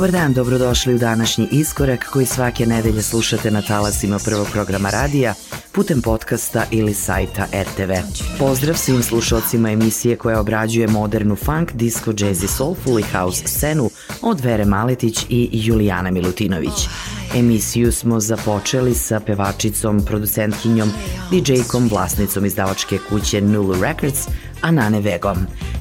[0.00, 5.34] Dobar dan, dobrodošli u današnji iskorak koji svake nedelje slušate na talasima prvog programa radija
[5.72, 7.92] putem podcasta ili sajta RTV.
[8.38, 13.90] Pozdrav svim slušalcima emisije koja obrađuje modernu funk, disco, jazz i soulful i house scenu
[14.22, 16.88] od Vere Maletić i Julijana Milutinović.
[17.34, 20.88] Emisiju smo započeli sa pevačicom, producentkinjom,
[21.30, 24.20] DJ-kom, vlasnicom izdavačke kuće Nulu Records,
[24.62, 25.36] Anane Vegom.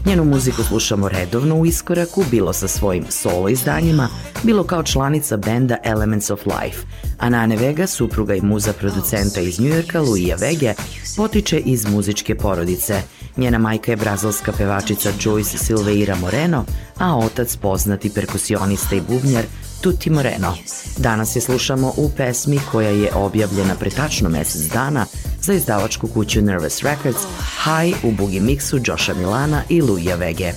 [0.06, 4.07] Njenu muziku slušamo redovno u iskoraku, bilo sa svojim solo izdanjima,
[4.44, 6.81] bilo kao članica benda Elements of Life.
[7.19, 10.74] Anane Vega, supruga i muza producenta iz Njujorka, Luija Vege,
[11.18, 13.02] potiče iz muzičke porodice.
[13.38, 16.66] Njena majka je brazilska pevačica Joyce Silveira Moreno,
[17.00, 19.45] a otac poznati perkusionista i bubnjar
[19.81, 20.54] Tutti Moreno.
[20.98, 25.06] Danas je slušamo u pesmi koja je objavljena pre tačno mesec dana
[25.42, 27.22] za izdavačku kuću Nervous Records,
[27.64, 30.52] High u bugi Mixu Josha Milana i Luja Vege.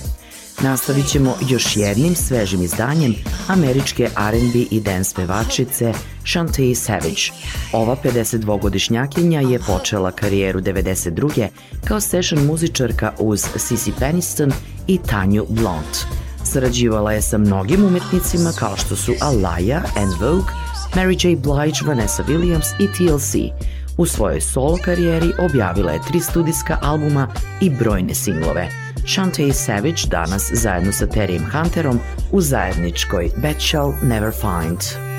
[0.63, 3.15] Nastavit ćemo još jednim svežim izdanjem
[3.47, 5.93] američke R&B i dance pevačice
[6.25, 7.27] Shantae Savage.
[7.71, 11.47] Ova 52-godišnjakinja je počela karijeru 92.
[11.87, 14.51] kao session muzičarka uz Sissy Peniston
[14.87, 16.05] i Tanju Blount.
[16.45, 20.53] Sarađivala je sa mnogim umetnicima kao što su Alaya, En Vogue,
[20.93, 21.35] Mary J.
[21.35, 23.35] Blige, Vanessa Williams i TLC.
[23.97, 27.27] U svojoj solo karijeri objavila je tri studijska albuma
[27.61, 28.69] i brojne singlove.
[29.07, 31.99] Shantae Savage danas zajedno sa Terijem Hunterom
[32.31, 35.12] u zajedničkoj Bet Shall Never Find.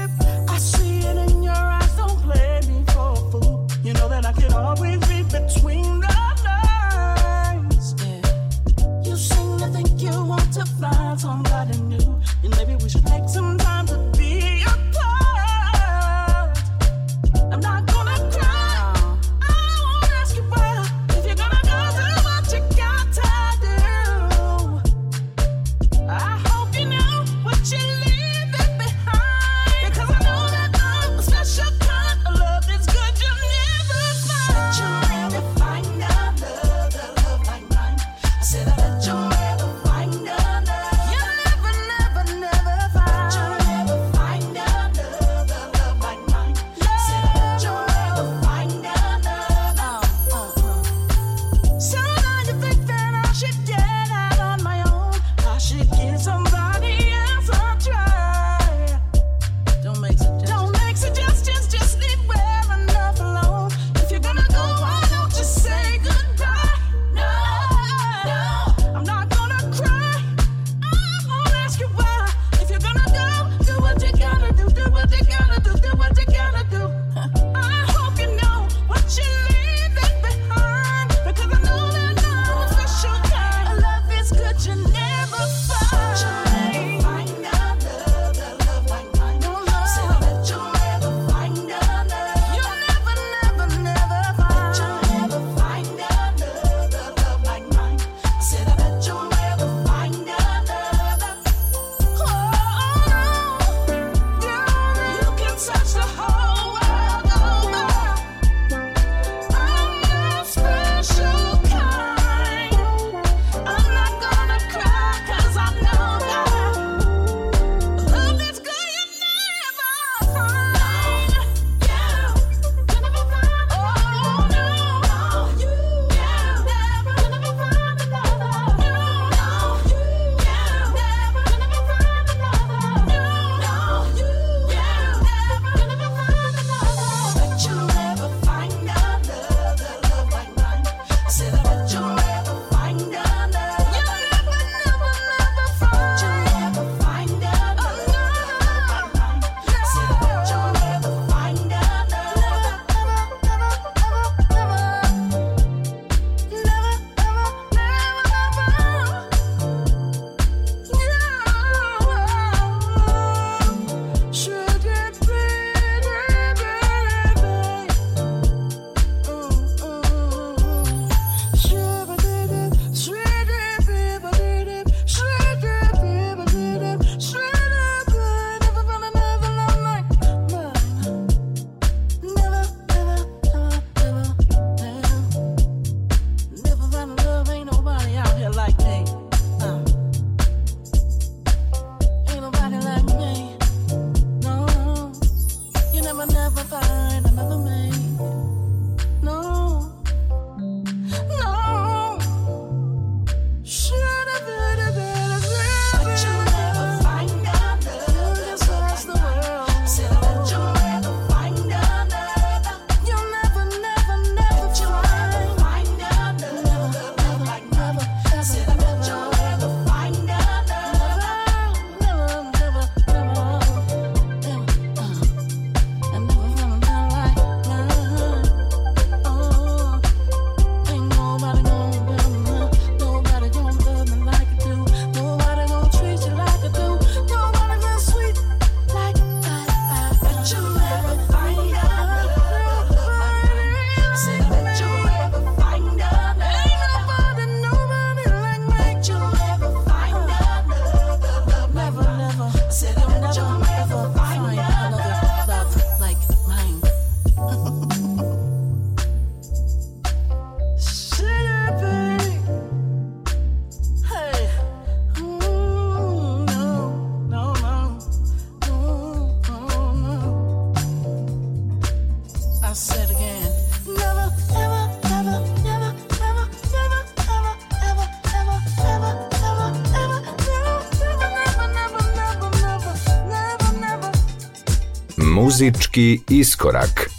[285.54, 287.10] muzyczki i skorak.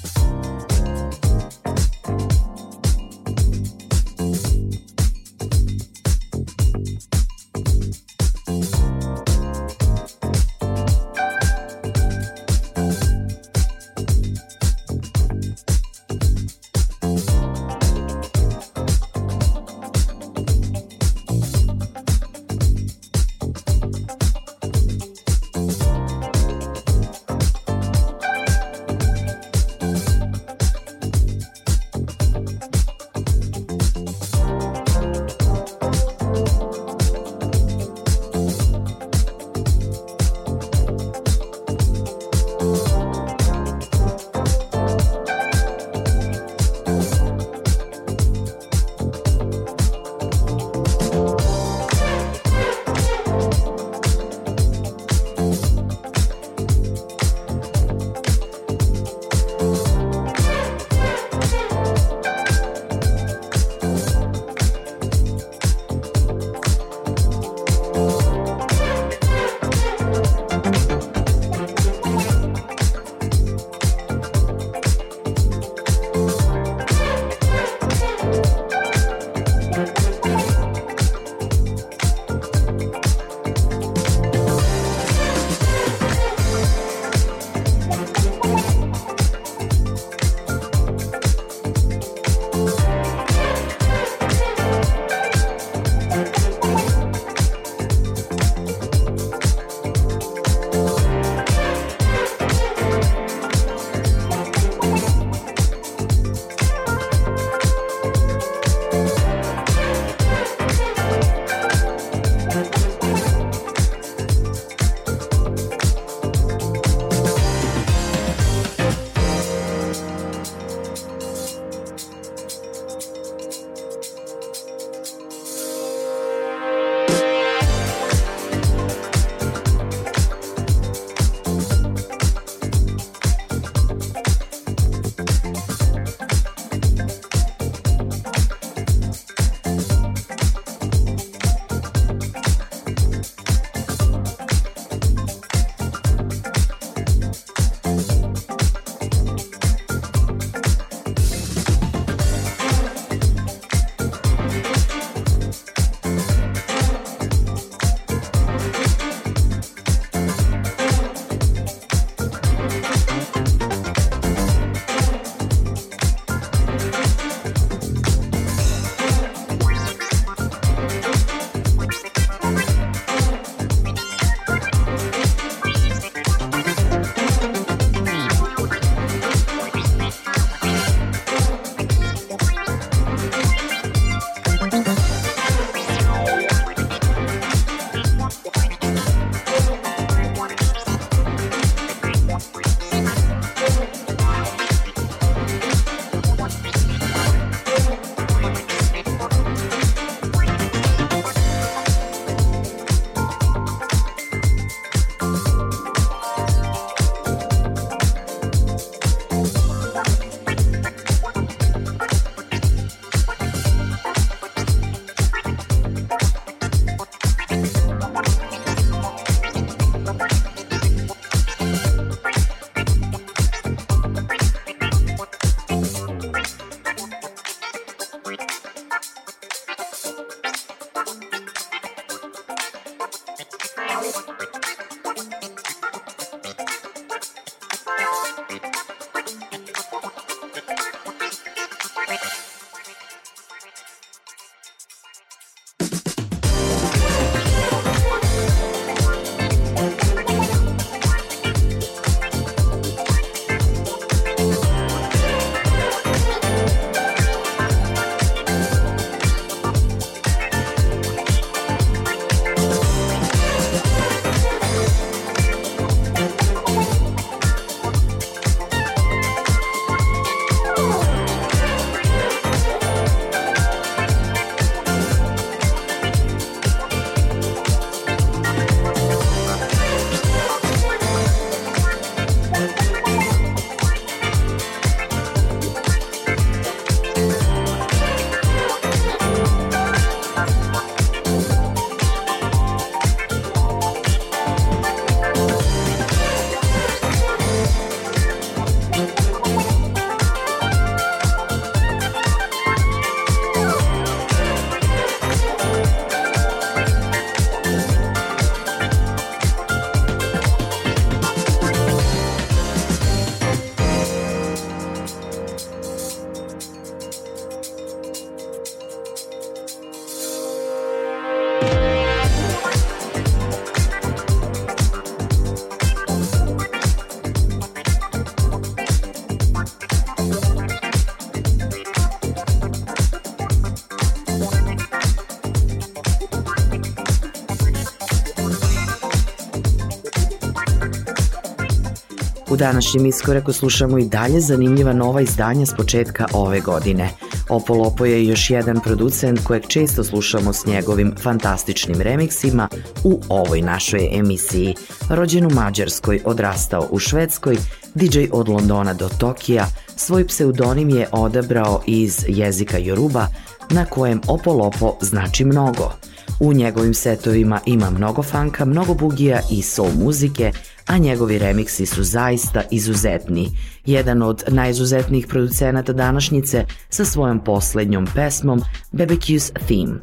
[342.55, 347.09] današnjem iskoraku slušamo i dalje zanimljiva nova izdanja s početka ove godine.
[347.50, 352.68] Opolopo je još jedan producent kojeg često slušamo s njegovim fantastičnim remiksima
[353.03, 354.75] u ovoj našoj emisiji.
[355.09, 357.57] Rođen u Mađarskoj, odrastao u Švedskoj,
[357.94, 363.27] DJ od Londona do Tokija, svoj pseudonim je odabrao iz jezika Joruba,
[363.70, 365.91] na kojem Opolopo znači mnogo.
[366.39, 370.51] U njegovim setovima ima mnogo fanka, mnogo bugija i soul muzike,
[370.87, 373.48] a njegovi remiksi su zaista izuzetni.
[373.85, 378.61] Jedan od najizuzetnijih producenata današnjice sa svojom poslednjom pesmom
[378.93, 380.00] BBQ's Theme.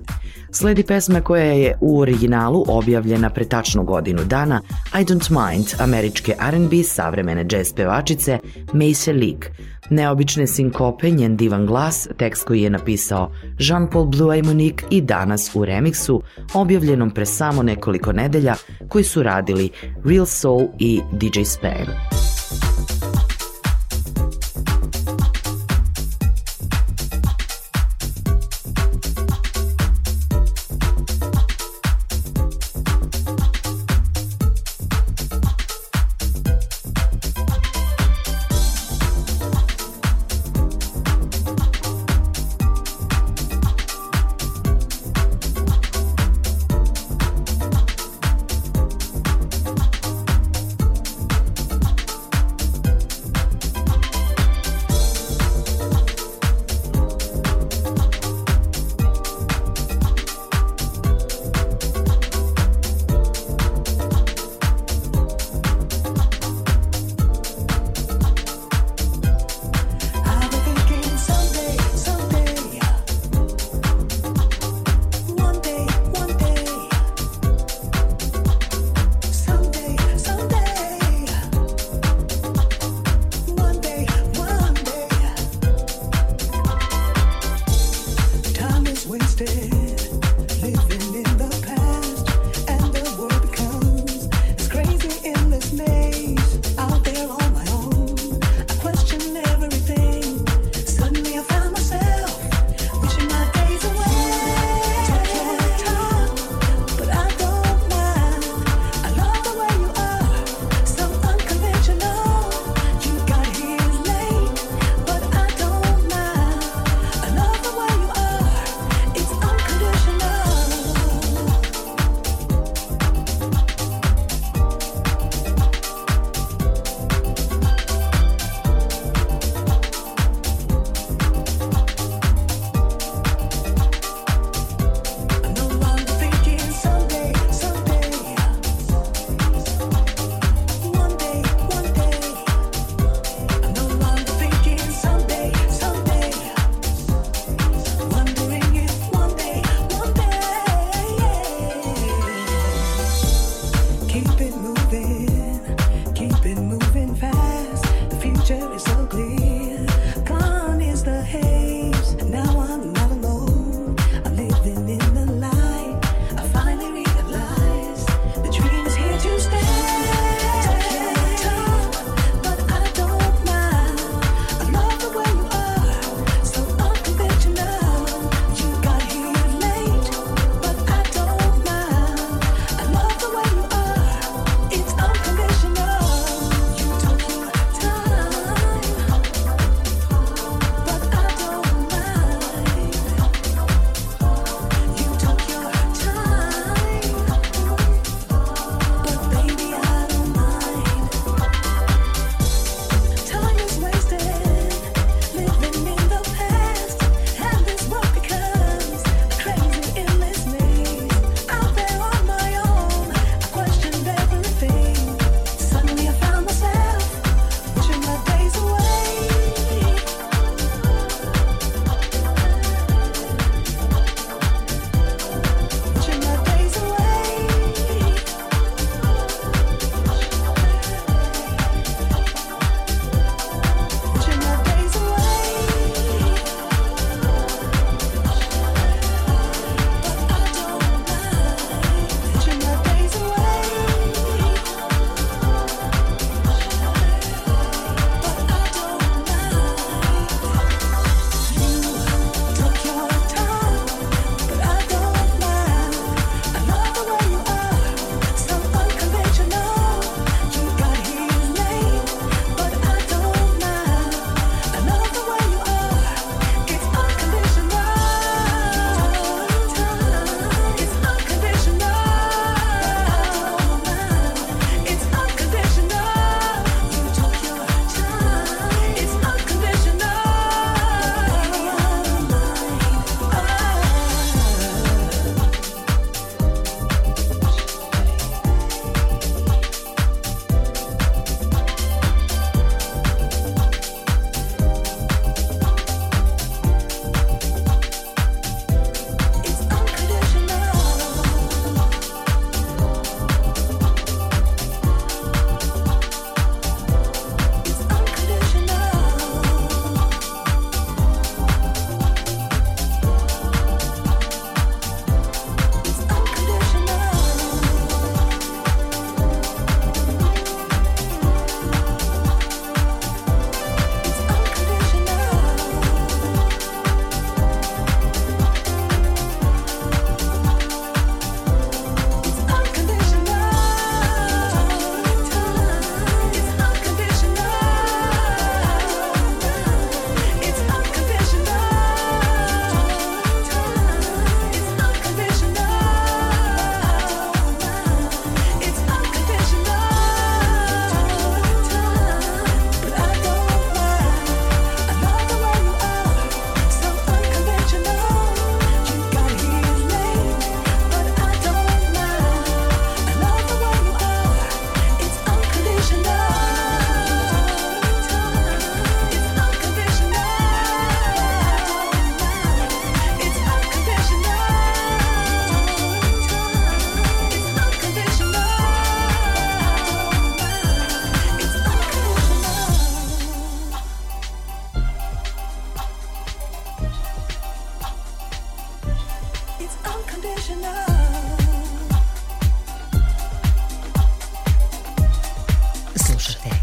[0.54, 4.60] Sledi pesma koja je u originalu objavljena pre tačno godinu dana
[4.94, 8.38] I Don't Mind američke R&B savremene jazz pevačice
[8.72, 9.50] Mace Leak,
[9.90, 15.50] neobične sinkope, njen divan glas, tekst koji je napisao Jean-Paul Blue i Monique i danas
[15.54, 16.22] u remiksu,
[16.54, 18.54] objavljenom pre samo nekoliko nedelja,
[18.88, 19.70] koji su radili
[20.04, 21.86] Real Soul i DJ Span.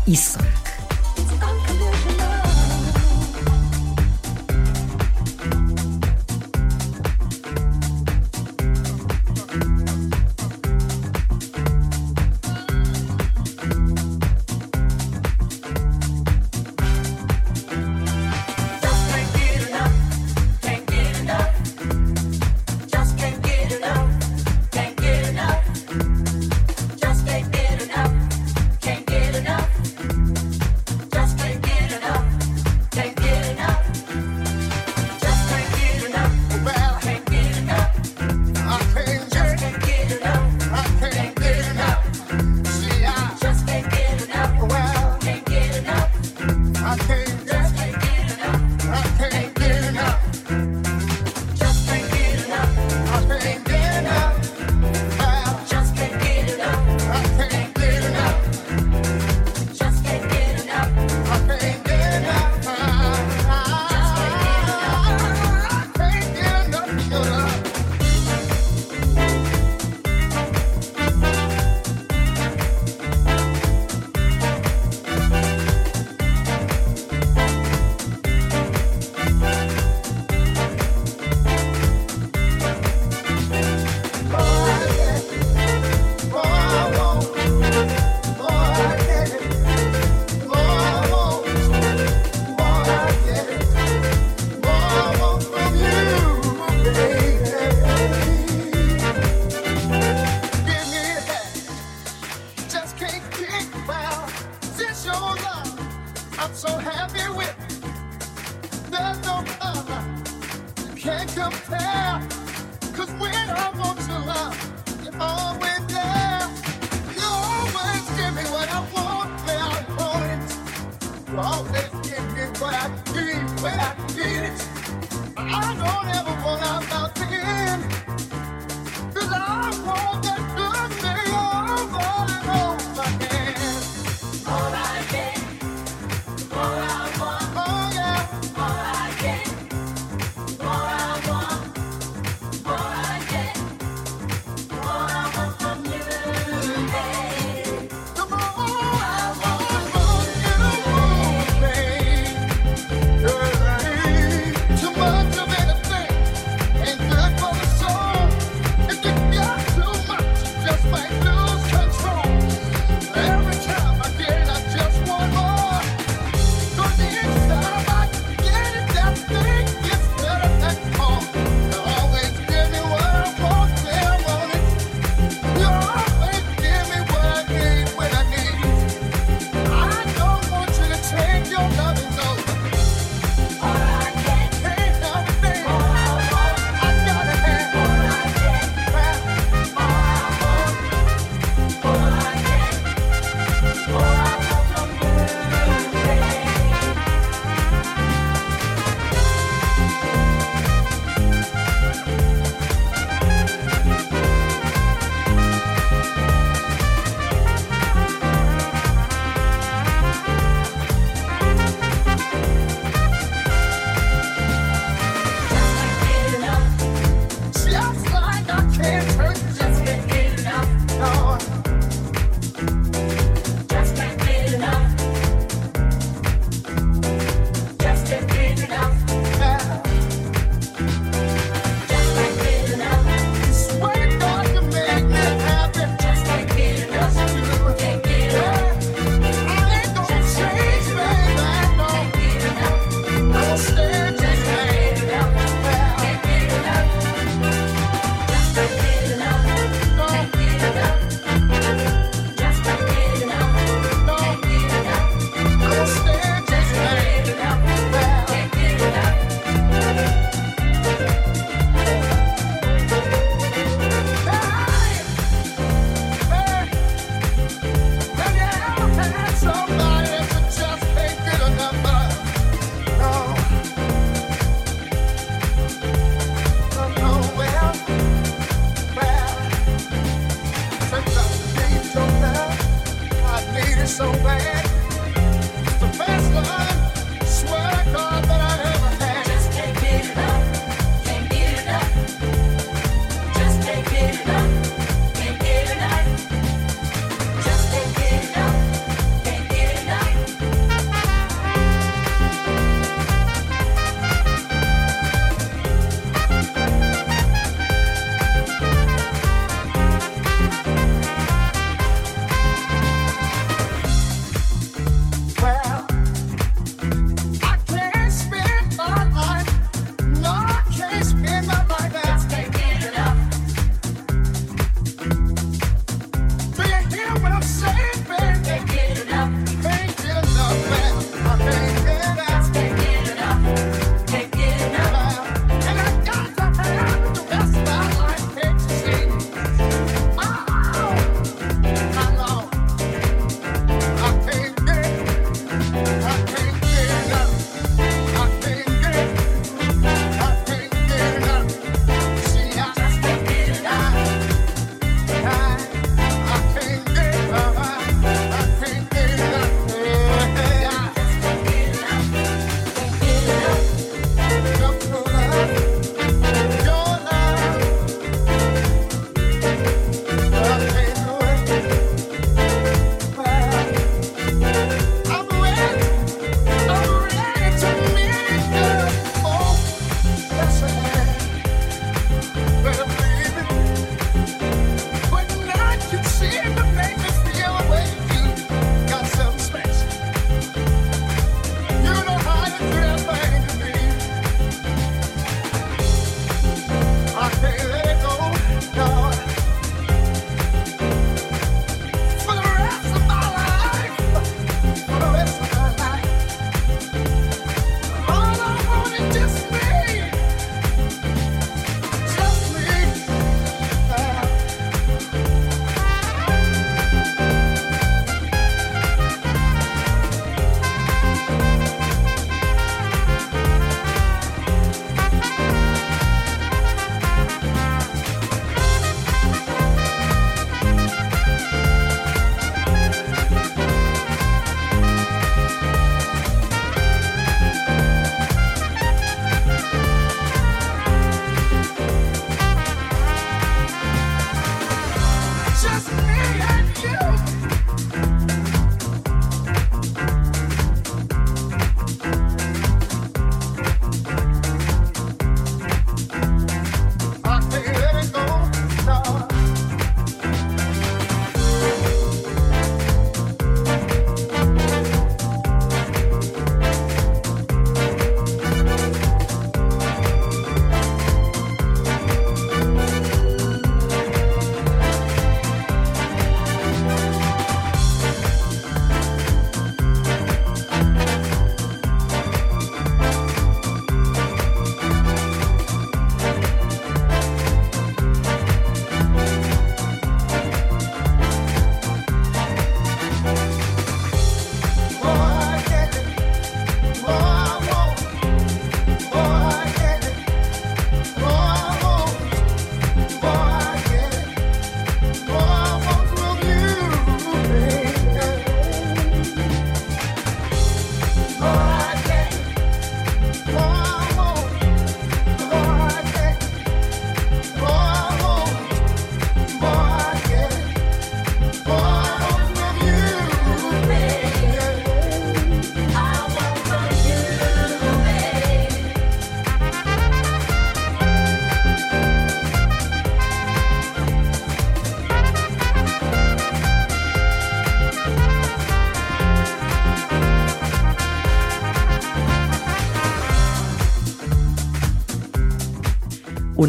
[0.10, 0.40] 意思。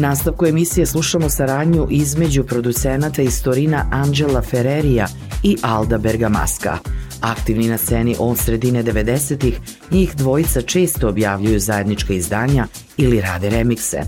[0.01, 5.07] nastavku emisije slušamo saradnju između producenata istorina Angela Ferrerija
[5.43, 6.77] i Alda Bergamaska.
[7.21, 9.59] Aktivni na sceni od sredine 90-ih,
[9.91, 14.01] njih dvojica često objavljuju zajednička izdanja ili rade remikse.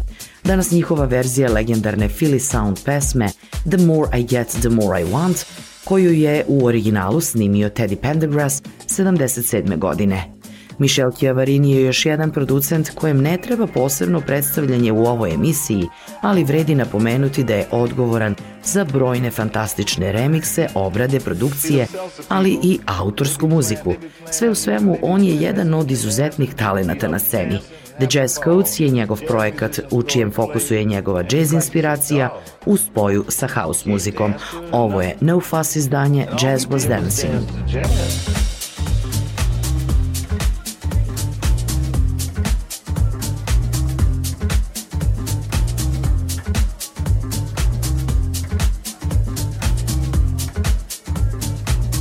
[0.44, 3.28] Danas njihova verzija legendarne Philly Sound pesme
[3.72, 5.46] The More I Get, The More I Want,
[5.84, 9.78] koju je u originalu snimio Teddy Pendergrass 77.
[9.78, 10.34] godine.
[10.80, 15.88] Michel Chiavarini je još jedan producent kojem ne treba posebno predstavljanje u ovoj emisiji,
[16.22, 21.88] ali vredi napomenuti da je odgovoran za brojne fantastične remikse, obrade, produkcije,
[22.30, 23.94] ali i autorsku muziku.
[24.32, 27.60] Sve u svemu, on je jedan od izuzetnih talenata na sceni.
[27.98, 32.30] The Jazz Codes je njegov projekat u čijem fokusu je njegova jazz inspiracija
[32.66, 34.34] u spoju sa house muzikom.
[34.72, 37.34] Ovo je No Fuss izdanje Jazz Was Dancing.
[37.74, 38.44] Jazz.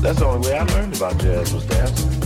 [0.03, 2.22] That's the only way I learned about jazz was dancing.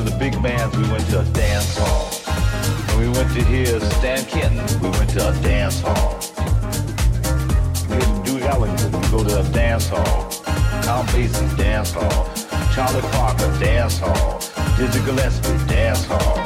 [0.00, 2.06] of the big bands, we went to a dance hall.
[2.88, 6.18] When we went to hear Stan Kenton, we went to a dance hall.
[7.88, 10.30] We had Duke Ellington, we go to a dance hall.
[10.88, 12.30] Tom Basin, dance hall.
[12.74, 14.40] Charlie Parker, dance hall.
[14.78, 16.36] Dizzy Gillespie, dance hall.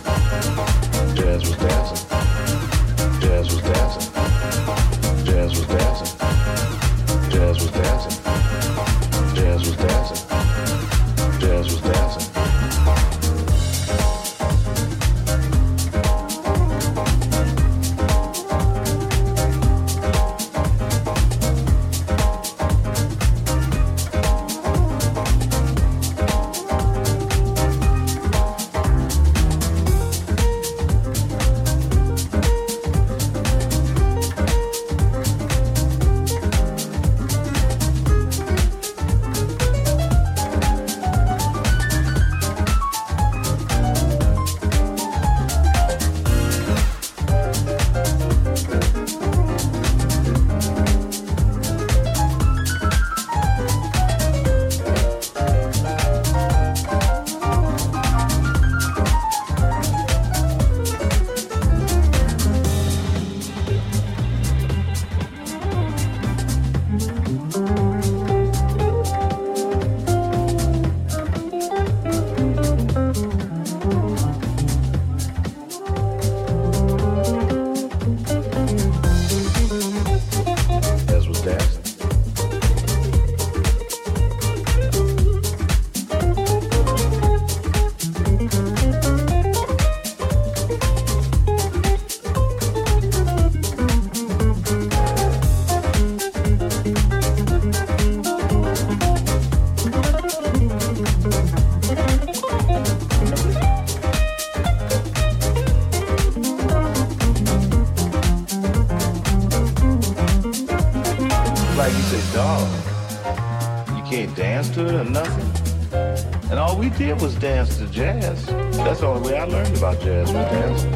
[116.97, 118.45] did was dance to jazz.
[118.45, 120.51] That's the only way I learned about jazz was
[120.83, 120.93] dancing.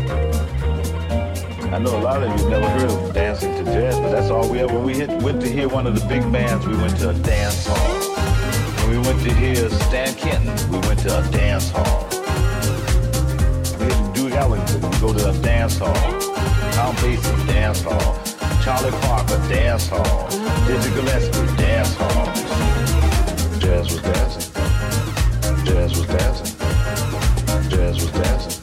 [1.73, 4.47] I know a lot of you never heard of dancing to jazz, but that's all
[4.49, 4.73] we ever.
[4.73, 7.13] When we hit, went to hear one of the big bands, we went to a
[7.15, 7.91] dance hall.
[8.87, 12.07] When we went to hear Stan Kenton, we went to a dance hall.
[13.79, 15.95] We hit Duke Ellington, we go to a dance hall.
[16.71, 18.15] Tom Basin, dance hall.
[18.63, 20.27] Charlie Parker, dance hall.
[20.65, 22.25] Dizzy Gillespie, dance hall.
[23.59, 24.58] Jazz was dancing.
[25.65, 26.59] Jazz was dancing.
[27.69, 28.58] Jazz was dancing.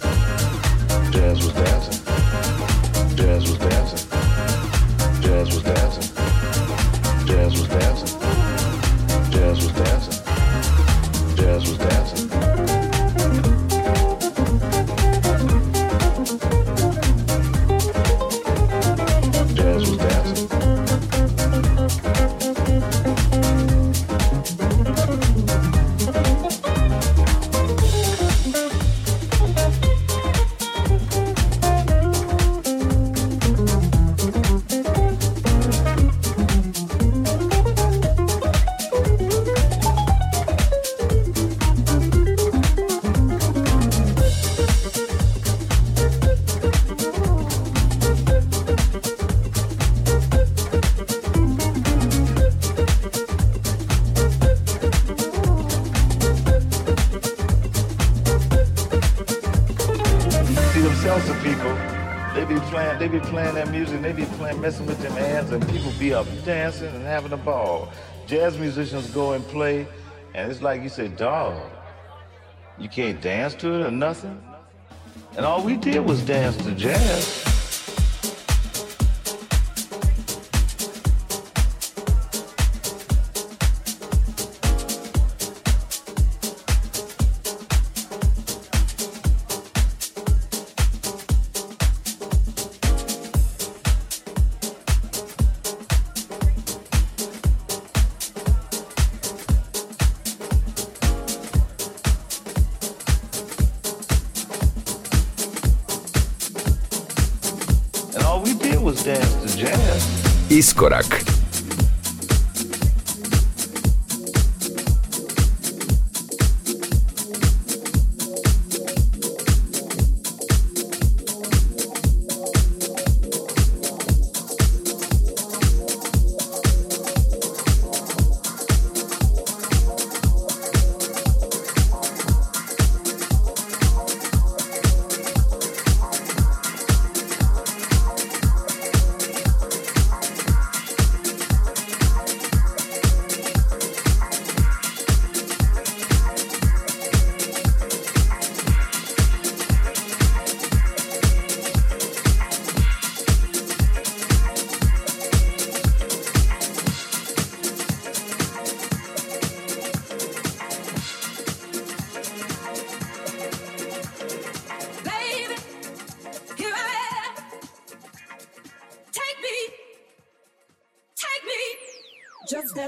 [62.77, 65.91] playing, they be playing that music, they be playing, messing with them hands, and people
[65.99, 67.89] be up dancing and having a ball.
[68.27, 69.87] Jazz musicians go and play,
[70.35, 71.55] and it's like you say, dog,
[72.79, 74.39] you can't dance to it or nothing.
[75.39, 77.46] And all we did was dance to jazz.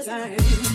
[0.09, 0.68] time.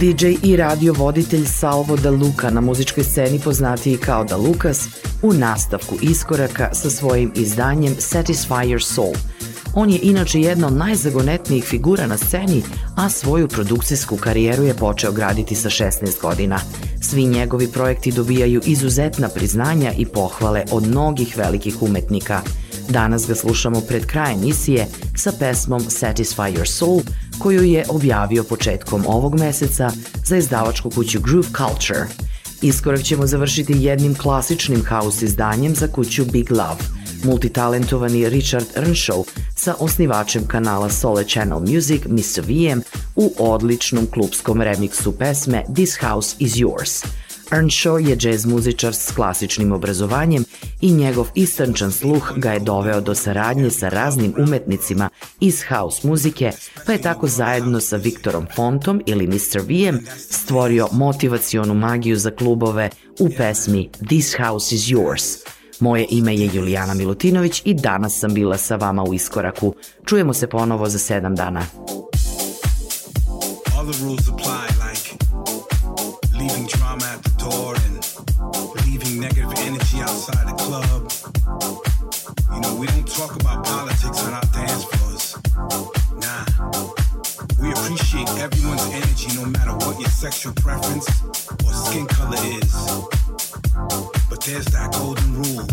[0.00, 4.88] DJ i radio voditelj Salvo Da Luka na muzičkoj sceni poznatiji kao Da Lukas,
[5.22, 9.12] u nastavku iskoraka sa svojim izdanjem Satisfy Your Soul.
[9.74, 12.62] On je inače jedna od najzagonetnijih figura na sceni,
[12.96, 16.58] a svoju produkcijsku karijeru je počeo graditi sa 16 godina.
[17.00, 22.40] Svi njegovi projekti dobijaju izuzetna priznanja i pohvale od mnogih velikih umetnika.
[22.88, 24.86] Danas ga slušamo pred kraj emisije
[25.16, 27.00] sa pesmom Satisfy Your Soul–
[27.38, 29.90] koju je objavio početkom ovog meseca
[30.26, 32.04] za izdavačku kuću Groove Culture.
[32.62, 36.82] Iskorak ćemo završiti jednim klasičnim house izdanjem za kuću Big Love,
[37.24, 39.24] multitalentovani Richard Earnshaw
[39.56, 42.02] sa osnivačem kanala Sole Channel Music
[42.46, 42.80] VM,
[43.16, 47.04] u odličnom klubskom remiksu pesme This House Is Yours–
[47.52, 50.44] Earnshaw je džez muzičar s klasičnim obrazovanjem
[50.80, 55.08] i njegov istančan sluh ga je doveo do saradnje sa raznim umetnicima
[55.40, 56.50] iz house muzike,
[56.86, 59.60] pa je tako zajedno sa Viktorom Fontom ili Mr.
[59.66, 65.22] V-em stvorio motivacionu magiju za klubove u pesmi This House Is Yours.
[65.80, 69.74] Moje ime je Julijana Milutinović i danas sam bila sa vama u Iskoraku.
[70.04, 71.66] Čujemo se ponovo za sedam dana.
[73.76, 74.77] All the rules apply.
[77.38, 77.96] door and
[78.84, 80.84] leaving negative energy outside the club.
[82.52, 85.24] You know, we don't talk about politics on our dance floors.
[86.24, 86.44] Nah.
[87.62, 91.06] We appreciate everyone's energy no matter what your sexual preference
[91.64, 92.70] or skin color is.
[94.30, 95.64] But there's that golden rule.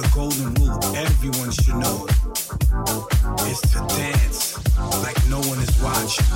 [0.00, 2.06] The golden rule everyone should know
[3.50, 4.40] is to dance
[5.02, 6.30] like no one is watching.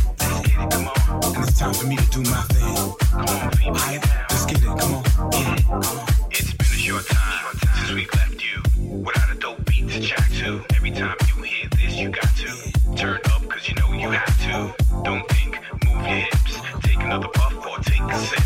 [1.53, 2.75] It's Time for me to do my thing.
[2.75, 4.63] Come on, people, Hype, let's get it.
[4.63, 6.07] Come on, yeah, come on.
[6.31, 10.29] It's been a short time since we left you without a dope beat to jack
[10.31, 10.63] to.
[10.75, 14.41] Every time you hear this, you got to turn up, cause you know you have
[14.45, 14.75] to.
[15.03, 15.59] Don't think
[15.99, 16.59] hips.
[16.83, 18.43] Take another puff or take a sip.